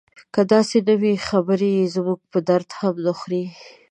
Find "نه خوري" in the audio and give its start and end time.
3.05-3.43